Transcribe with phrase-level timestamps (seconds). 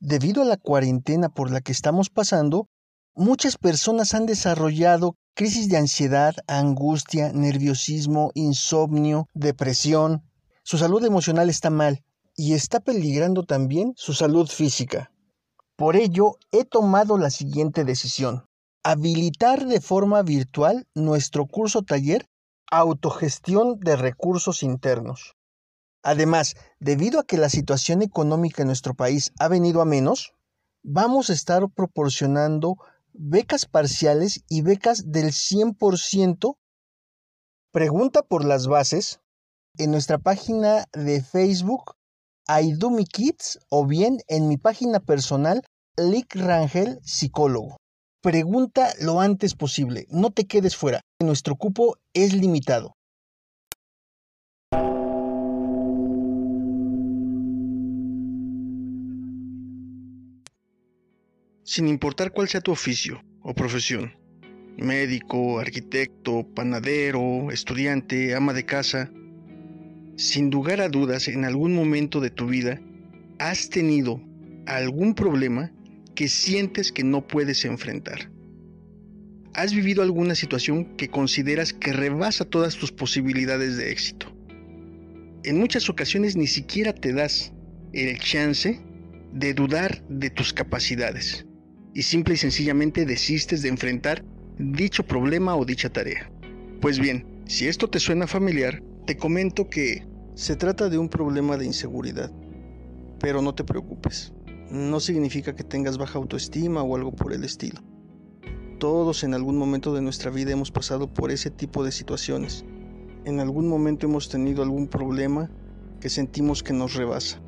[0.00, 2.68] Debido a la cuarentena por la que estamos pasando,
[3.14, 10.22] muchas personas han desarrollado crisis de ansiedad, angustia, nerviosismo, insomnio, depresión.
[10.62, 12.02] Su salud emocional está mal
[12.34, 15.12] y está peligrando también su salud física.
[15.76, 18.46] Por ello, he tomado la siguiente decisión.
[18.82, 22.26] Habilitar de forma virtual nuestro curso taller
[22.70, 25.36] Autogestión de Recursos Internos.
[26.02, 30.34] Además, debido a que la situación económica en nuestro país ha venido a menos,
[30.82, 32.76] vamos a estar proporcionando
[33.12, 36.56] becas parciales y becas del 100%.
[37.72, 39.20] Pregunta por las bases
[39.76, 41.94] en nuestra página de Facebook
[42.90, 45.62] mi Kids o bien en mi página personal
[45.96, 47.76] Lick Rangel Psicólogo.
[48.22, 52.96] Pregunta lo antes posible, no te quedes fuera, nuestro cupo es limitado.
[61.72, 64.12] Sin importar cuál sea tu oficio o profesión,
[64.76, 69.08] médico, arquitecto, panadero, estudiante, ama de casa,
[70.16, 72.80] sin lugar a dudas en algún momento de tu vida
[73.38, 74.20] has tenido
[74.66, 75.70] algún problema
[76.16, 78.32] que sientes que no puedes enfrentar.
[79.54, 84.26] ¿Has vivido alguna situación que consideras que rebasa todas tus posibilidades de éxito?
[85.44, 87.52] En muchas ocasiones ni siquiera te das
[87.92, 88.80] el chance
[89.32, 91.46] de dudar de tus capacidades
[91.94, 94.24] y simple y sencillamente desistes de enfrentar
[94.58, 96.30] dicho problema o dicha tarea.
[96.80, 101.56] Pues bien, si esto te suena familiar, te comento que se trata de un problema
[101.56, 102.30] de inseguridad.
[103.18, 104.32] Pero no te preocupes,
[104.70, 107.80] no significa que tengas baja autoestima o algo por el estilo.
[108.78, 112.64] Todos en algún momento de nuestra vida hemos pasado por ese tipo de situaciones.
[113.26, 115.50] En algún momento hemos tenido algún problema
[116.00, 117.42] que sentimos que nos rebasa.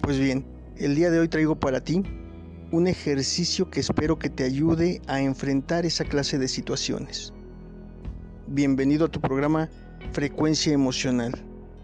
[0.00, 2.04] Pues bien, el día de hoy traigo para ti
[2.70, 7.32] un ejercicio que espero que te ayude a enfrentar esa clase de situaciones.
[8.46, 9.70] Bienvenido a tu programa
[10.12, 11.32] Frecuencia Emocional.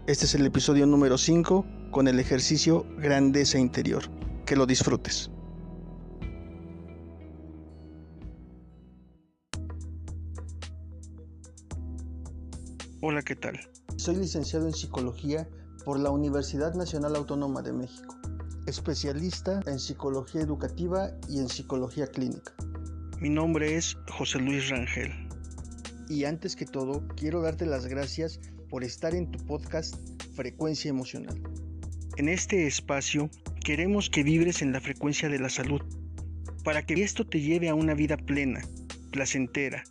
[0.05, 4.03] Este es el episodio número 5 con el ejercicio Grandeza Interior.
[4.45, 5.31] Que lo disfrutes.
[13.01, 13.59] Hola, ¿qué tal?
[13.97, 15.47] Soy licenciado en Psicología
[15.83, 18.15] por la Universidad Nacional Autónoma de México
[18.65, 22.53] especialista en psicología educativa y en psicología clínica.
[23.19, 25.11] Mi nombre es José Luis Rangel.
[26.09, 28.39] Y antes que todo, quiero darte las gracias
[28.69, 29.95] por estar en tu podcast
[30.35, 31.41] Frecuencia Emocional.
[32.17, 33.29] En este espacio
[33.63, 35.81] queremos que vibres en la frecuencia de la salud,
[36.63, 38.61] para que esto te lleve a una vida plena,
[39.11, 39.83] placentera.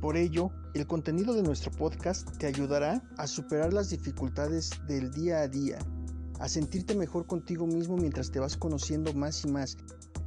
[0.00, 5.38] Por ello, el contenido de nuestro podcast te ayudará a superar las dificultades del día
[5.38, 5.78] a día
[6.38, 9.76] a sentirte mejor contigo mismo mientras te vas conociendo más y más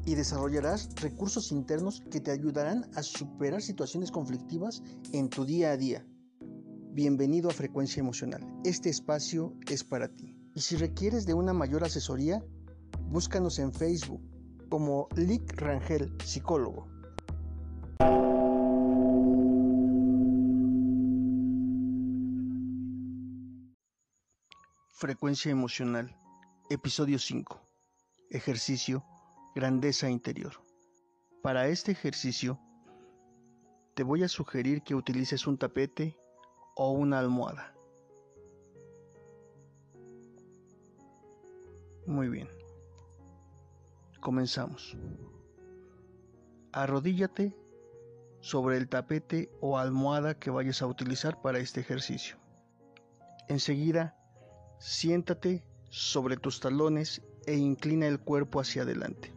[0.05, 4.81] y desarrollarás recursos internos que te ayudarán a superar situaciones conflictivas
[5.11, 6.05] en tu día a día.
[6.93, 8.41] Bienvenido a Frecuencia Emocional.
[8.63, 10.35] Este espacio es para ti.
[10.55, 12.43] Y si requieres de una mayor asesoría,
[13.09, 14.21] búscanos en Facebook
[14.69, 16.87] como Lick Rangel, psicólogo.
[24.99, 26.17] Frecuencia emocional.
[26.71, 27.61] Episodio 5.
[28.31, 29.05] Ejercicio.
[29.53, 30.53] Grandeza interior.
[31.43, 32.59] Para este ejercicio,
[33.93, 36.17] te voy a sugerir que utilices un tapete
[36.75, 37.75] o una almohada.
[42.07, 42.49] Muy bien.
[44.19, 44.97] Comenzamos.
[46.71, 47.55] Arrodíllate
[48.39, 52.37] sobre el tapete o almohada que vayas a utilizar para este ejercicio.
[53.47, 54.16] Enseguida,
[54.79, 59.33] Siéntate sobre tus talones e inclina el cuerpo hacia adelante,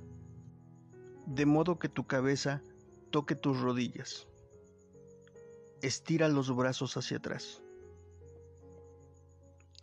[1.27, 2.63] de modo que tu cabeza
[3.11, 4.27] toque tus rodillas.
[5.81, 7.63] Estira los brazos hacia atrás.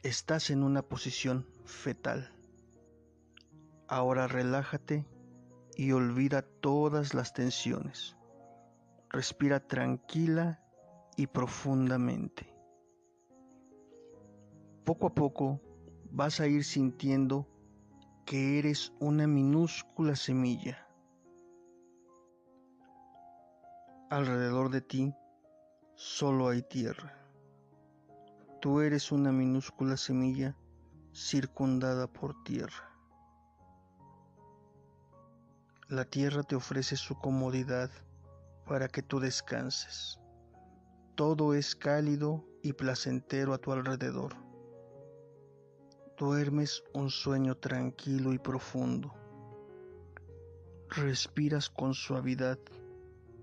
[0.04, 2.32] Estás en una posición fetal.
[3.88, 5.08] Ahora relájate
[5.76, 8.16] y olvida todas las tensiones.
[9.10, 10.62] Respira tranquila
[11.16, 12.57] y profundamente
[14.88, 15.60] poco a poco
[16.12, 17.46] vas a ir sintiendo
[18.26, 20.88] que eres una minúscula semilla.
[24.10, 25.14] Alrededor de ti
[25.96, 27.20] solo hay tierra.
[28.62, 30.56] Tú eres una minúscula semilla
[31.12, 32.90] circundada por tierra.
[35.90, 37.92] La tierra te ofrece su comodidad
[38.66, 40.18] para que tú descanses.
[41.16, 44.47] Todo es cálido y placentero a tu alrededor
[46.18, 49.14] duermes un sueño tranquilo y profundo,
[50.90, 52.58] Respiras con suavidad,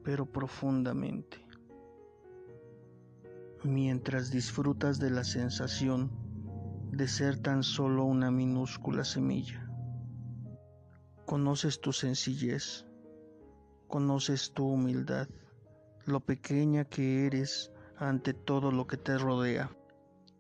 [0.03, 1.47] pero profundamente,
[3.63, 6.11] mientras disfrutas de la sensación
[6.91, 9.71] de ser tan solo una minúscula semilla.
[11.27, 12.87] Conoces tu sencillez,
[13.89, 15.29] conoces tu humildad,
[16.07, 19.71] lo pequeña que eres ante todo lo que te rodea.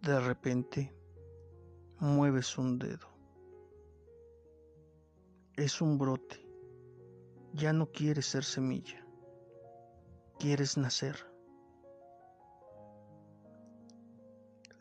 [0.00, 0.94] De repente,
[1.98, 3.08] mueves un dedo.
[5.56, 6.40] Es un brote.
[7.52, 9.06] Ya no quieres ser semilla.
[10.38, 11.16] Quieres nacer.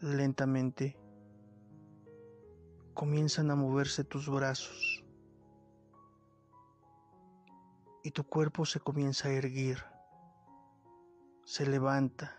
[0.02, 0.98] Lentamente
[2.94, 5.04] comienzan a moverse tus brazos
[8.04, 9.84] y tu cuerpo se comienza a erguir,
[11.46, 12.38] se levanta,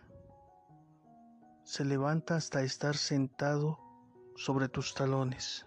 [1.65, 3.79] se levanta hasta estar sentado
[4.37, 5.67] sobre tus talones.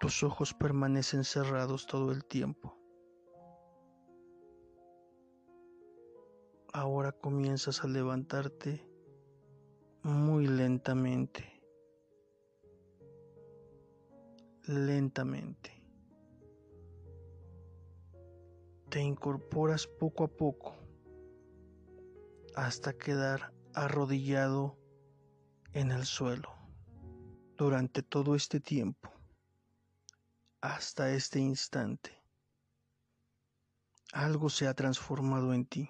[0.00, 2.76] Tus ojos permanecen cerrados todo el tiempo.
[6.72, 8.86] Ahora comienzas a levantarte
[10.02, 11.62] muy lentamente,
[14.66, 15.84] lentamente.
[18.94, 20.76] te incorporas poco a poco
[22.54, 24.78] hasta quedar arrodillado
[25.72, 26.53] en el suelo.
[27.56, 29.12] Durante todo este tiempo,
[30.60, 32.20] hasta este instante,
[34.12, 35.88] algo se ha transformado en ti.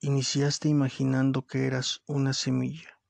[0.00, 3.00] Iniciaste imaginando que eras una semilla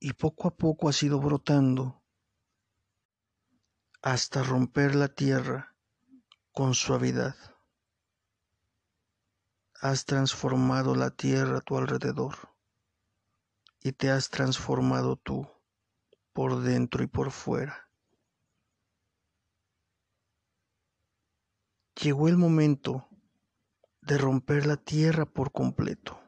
[0.00, 2.02] y poco a poco has ido brotando
[4.00, 5.76] hasta romper la tierra
[6.52, 7.36] con suavidad.
[9.82, 12.55] Has transformado la tierra a tu alrededor
[13.86, 15.48] y te has transformado tú
[16.32, 17.88] por dentro y por fuera.
[22.02, 23.08] Llegó el momento
[24.00, 26.20] de romper la tierra por completo.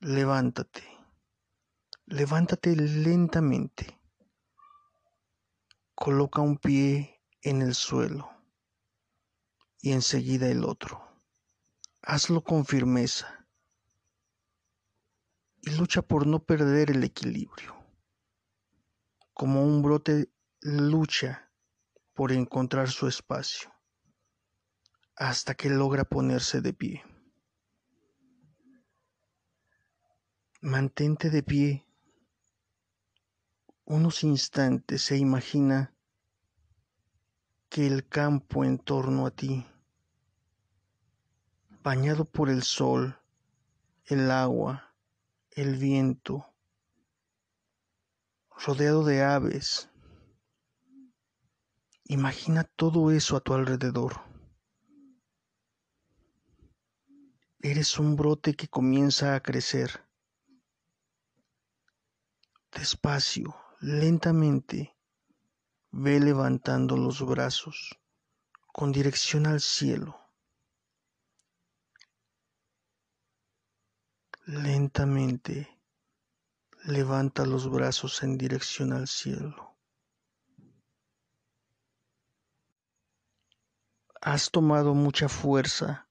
[0.00, 0.82] Levántate,
[2.06, 4.00] levántate lentamente
[5.94, 8.28] Coloca un pie en el suelo
[9.80, 11.00] y enseguida el otro.
[12.02, 13.41] Hazlo con firmeza
[15.62, 17.74] y lucha por no perder el equilibrio.
[19.32, 20.30] Como un brote
[20.60, 21.50] lucha
[22.12, 23.72] por encontrar su espacio
[25.16, 27.04] hasta que logra ponerse de pie.
[30.60, 31.86] Mantente de pie
[33.84, 35.94] unos instantes se imagina
[37.68, 39.66] que el campo en torno a ti,
[41.82, 43.18] bañado por el sol,
[44.04, 44.91] el agua,
[45.54, 46.54] el viento,
[48.50, 49.90] rodeado de aves,
[52.04, 54.20] imagina todo eso a tu alrededor.
[57.60, 60.04] Eres un brote que comienza a crecer.
[62.72, 64.96] Despacio, Lentamente
[65.90, 67.98] ve levantando los brazos
[68.68, 70.21] con dirección al cielo.
[74.44, 75.78] Lentamente
[76.82, 79.76] levanta los brazos en dirección al cielo.
[84.20, 86.08] Has tomado mucha fuerza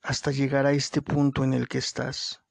[0.00, 2.42] hasta llegar a este punto en el que estás.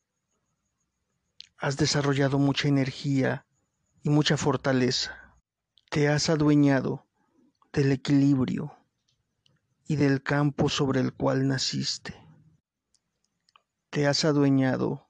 [1.57, 3.47] Has desarrollado mucha energía
[4.03, 5.35] y mucha fortaleza.
[5.89, 7.07] Te has adueñado
[7.71, 8.77] del equilibrio
[9.87, 12.22] y del campo sobre el cual naciste.
[13.93, 15.07] Te has adueñado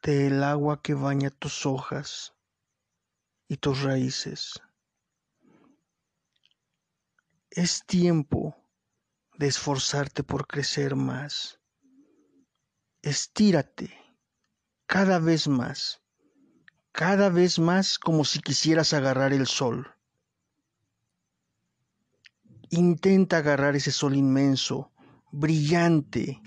[0.00, 2.32] del agua que baña tus hojas
[3.48, 4.62] y tus raíces.
[7.50, 8.54] Es tiempo
[9.38, 11.58] de esforzarte por crecer más.
[13.02, 13.92] Estírate
[14.86, 16.00] cada vez más
[16.92, 19.92] cada vez más como si quisieras agarrar el sol.
[22.70, 24.92] Intenta agarrar ese sol inmenso,
[25.32, 26.40] brillante,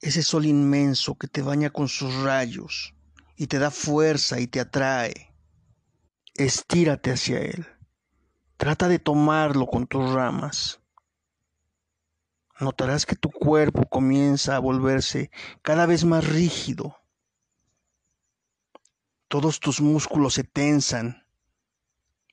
[0.00, 2.94] ese sol inmenso que te baña con sus rayos
[3.36, 5.34] y te da fuerza y te atrae.
[6.34, 7.66] Estírate hacia él.
[8.56, 10.80] Trata de tomarlo con tus ramas.
[12.60, 15.30] Notarás que tu cuerpo comienza a volverse
[15.62, 17.00] cada vez más rígido
[19.30, 21.24] todos tus músculos se tensan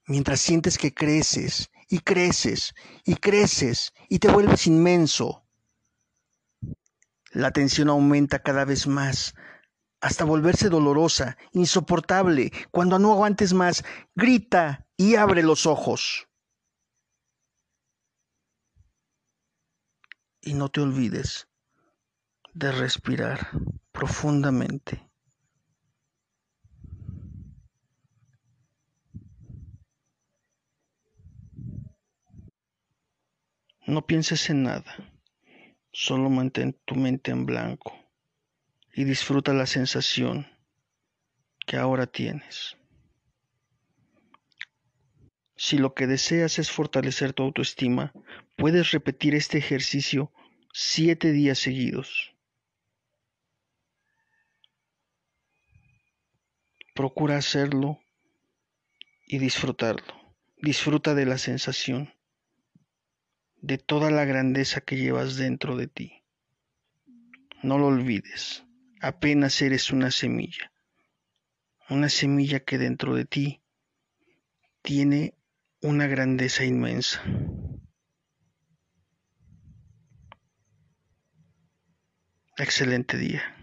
[0.08, 2.74] mientras sientes que creces y creces
[3.06, 5.47] y creces y te vuelves inmenso.
[7.32, 9.36] La tensión aumenta cada vez más,
[10.00, 12.52] hasta volverse dolorosa, insoportable.
[12.72, 13.84] Cuando no aguantes más,
[14.16, 16.28] grita y abre los ojos.
[20.42, 21.48] Y no te olvides
[22.54, 23.50] de respirar
[23.92, 25.08] profundamente.
[33.86, 35.17] No pienses en nada
[36.00, 37.92] solo mantén tu mente en blanco
[38.94, 40.46] y disfruta la sensación
[41.66, 42.77] que ahora tienes.
[45.56, 48.13] Si lo que deseas es fortalecer tu autoestima,
[48.56, 50.32] puedes repetir este ejercicio
[50.72, 52.36] siete días seguidos.
[56.94, 58.00] Procura hacerlo
[59.25, 60.13] y disfrutarlo.
[60.58, 62.13] Disfruta de la sensación
[63.62, 66.24] de toda la grandeza que llevas dentro de ti.
[67.64, 68.66] No lo olvides,
[69.02, 70.72] apenas eres una semilla,
[71.90, 73.62] una semilla que dentro de ti
[74.82, 75.34] tiene
[75.82, 77.22] una grandeza inmensa.
[82.58, 83.56] Excelente día.